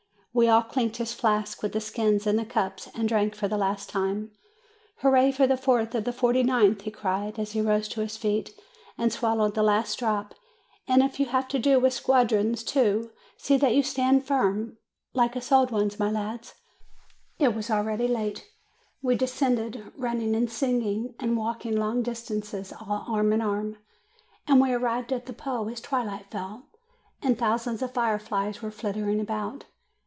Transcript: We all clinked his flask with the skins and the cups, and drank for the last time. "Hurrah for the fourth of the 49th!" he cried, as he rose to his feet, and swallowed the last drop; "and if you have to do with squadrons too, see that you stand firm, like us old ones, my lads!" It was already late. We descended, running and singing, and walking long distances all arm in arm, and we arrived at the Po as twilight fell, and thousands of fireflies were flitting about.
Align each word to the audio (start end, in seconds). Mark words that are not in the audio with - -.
We 0.33 0.47
all 0.47 0.63
clinked 0.63 0.95
his 0.95 1.13
flask 1.13 1.61
with 1.61 1.73
the 1.73 1.81
skins 1.81 2.25
and 2.25 2.39
the 2.39 2.45
cups, 2.45 2.87
and 2.95 3.05
drank 3.09 3.35
for 3.35 3.49
the 3.49 3.57
last 3.57 3.89
time. 3.89 4.31
"Hurrah 4.99 5.31
for 5.33 5.45
the 5.45 5.57
fourth 5.57 5.93
of 5.93 6.05
the 6.05 6.11
49th!" 6.13 6.83
he 6.83 6.89
cried, 6.89 7.37
as 7.37 7.51
he 7.51 7.59
rose 7.59 7.89
to 7.89 7.99
his 7.99 8.15
feet, 8.15 8.57
and 8.97 9.11
swallowed 9.11 9.55
the 9.55 9.61
last 9.61 9.99
drop; 9.99 10.33
"and 10.87 11.03
if 11.03 11.19
you 11.19 11.25
have 11.25 11.49
to 11.49 11.59
do 11.59 11.81
with 11.81 11.91
squadrons 11.91 12.63
too, 12.63 13.11
see 13.35 13.57
that 13.57 13.75
you 13.75 13.83
stand 13.83 14.23
firm, 14.25 14.77
like 15.13 15.35
us 15.35 15.51
old 15.51 15.69
ones, 15.69 15.99
my 15.99 16.09
lads!" 16.09 16.53
It 17.37 17.53
was 17.53 17.69
already 17.69 18.07
late. 18.07 18.47
We 19.01 19.17
descended, 19.17 19.91
running 19.97 20.33
and 20.33 20.49
singing, 20.49 21.13
and 21.19 21.35
walking 21.35 21.75
long 21.75 22.03
distances 22.03 22.71
all 22.71 23.03
arm 23.05 23.33
in 23.33 23.41
arm, 23.41 23.79
and 24.47 24.61
we 24.61 24.71
arrived 24.71 25.11
at 25.11 25.25
the 25.25 25.33
Po 25.33 25.67
as 25.67 25.81
twilight 25.81 26.31
fell, 26.31 26.67
and 27.21 27.37
thousands 27.37 27.81
of 27.81 27.93
fireflies 27.93 28.61
were 28.61 28.71
flitting 28.71 29.19
about. 29.19 29.65